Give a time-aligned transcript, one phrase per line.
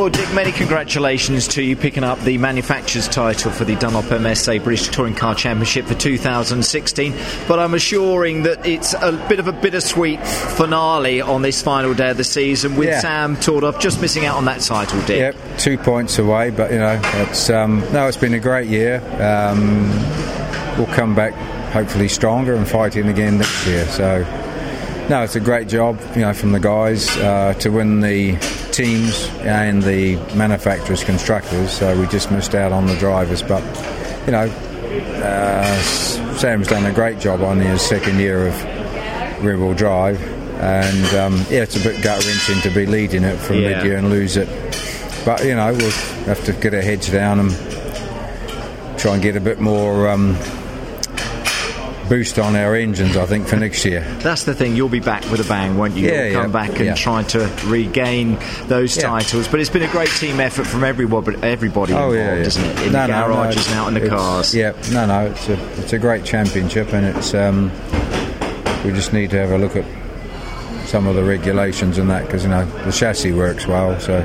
[0.00, 4.64] Well, Dick, many congratulations to you picking up the manufacturer's title for the Dunlop MSA
[4.64, 7.12] British Touring Car Championship for 2016.
[7.46, 12.12] But I'm assuring that it's a bit of a bittersweet finale on this final day
[12.12, 13.00] of the season with Yeah.
[13.00, 15.18] Sam Tordoff just missing out on that title, Dick.
[15.18, 19.02] Yep, two points away, but you know, it's um, no, it's been a great year.
[19.20, 19.90] Um,
[20.78, 21.34] we'll come back
[21.72, 23.84] hopefully stronger and fighting again next year.
[23.88, 24.22] So,
[25.10, 28.38] no, it's a great job, you know, from the guys uh, to win the
[28.80, 31.70] teams and the manufacturers, constructors.
[31.70, 33.62] So we just missed out on the drivers, but
[34.24, 34.48] you know,
[35.22, 35.82] uh,
[36.38, 40.18] Sam's done a great job on his second year of rear-wheel drive.
[40.62, 43.76] And um, yeah, it's a bit gut wrenching to be leading it from Yeah.
[43.76, 44.48] mid-year and lose it.
[45.26, 45.90] But you know, we'll
[46.24, 47.50] have to get our heads down and
[48.98, 50.36] try and get a bit more um,
[52.10, 53.16] boost on our engines.
[53.16, 54.00] I think for next year.
[54.18, 54.76] That's the thing.
[54.76, 56.08] You'll be back with a bang, won't you?
[56.08, 56.94] Yeah, You'll come yeah, back and yeah.
[56.96, 59.48] try to regain those titles.
[59.48, 62.40] But it's been a great team effort from everybody, everybody Oh involved, yeah, yeah.
[62.40, 62.78] isn't it?
[62.86, 64.54] In No, the no, no, garages and out in the cars.
[64.54, 67.70] Yeah, no, no, it's a it's a great championship, and it's um,
[68.84, 69.84] we just need to have a look at
[70.88, 73.98] some of the regulations and that because you know the chassis works well.
[74.00, 74.20] So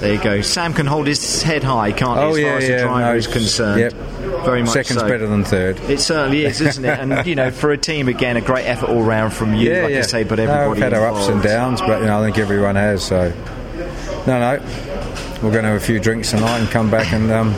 [0.00, 0.40] There you go.
[0.40, 3.00] Sam can hold his head high, can't he, oh as yeah, far as the driver
[3.12, 3.80] no, is concerned?
[3.80, 3.92] Yep,
[4.44, 5.08] Very much Second's so.
[5.08, 5.78] better than third.
[5.80, 6.98] It certainly is, isn't it?
[6.98, 9.82] And you know, for a team again, a great effort all round from you, yeah,
[9.82, 9.98] like yeah.
[9.98, 10.24] I say.
[10.24, 12.76] But no, everybody we've had our ups and downs, but you know I think everyone
[12.76, 13.04] has.
[13.04, 13.32] So
[14.26, 14.58] no, no,
[15.42, 17.30] we're going to have a few drinks tonight and come back and.
[17.30, 17.54] Um,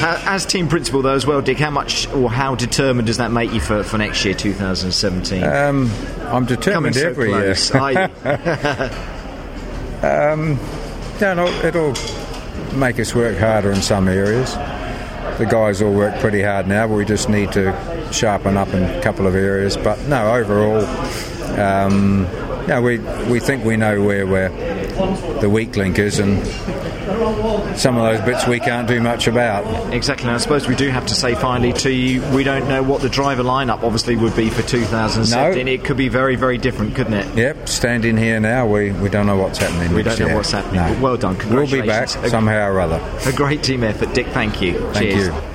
[0.00, 3.52] As team principal, though, as well, Dick, how much or how determined does that make
[3.52, 5.44] you for, for next year, 2017?
[5.44, 5.88] um,
[6.22, 7.72] I'm determined so every close.
[7.72, 8.08] year.
[10.02, 10.58] you?
[11.22, 11.94] No, no, it'll
[12.76, 14.56] make us work harder in some areas.
[15.38, 17.72] The guys all work pretty hard now, but we just need to
[18.12, 19.76] sharpen up in a couple of areas.
[19.76, 20.84] But no, overall,
[21.58, 22.24] um,
[22.68, 24.50] yeah, we we think we know where we're
[25.40, 26.44] the weak link is, and
[27.78, 29.92] some of those bits we can't do much about.
[29.92, 30.26] Exactly.
[30.26, 33.02] And I suppose we do have to say finally to you, we don't know what
[33.02, 35.66] the driver lineup obviously would be for 2017.
[35.66, 35.72] No.
[35.72, 37.36] It could be very, very different, couldn't it?
[37.36, 39.94] Yep, standing here now, we, we don't know what's happening.
[39.94, 40.36] We don't know year.
[40.36, 41.00] what's happening, No.
[41.02, 41.36] well done.
[41.50, 43.00] We'll be back somehow or other.
[43.26, 44.26] A great team effort, Dick.
[44.28, 44.78] Thank you.
[44.92, 45.26] Thank Cheers.
[45.28, 45.51] you.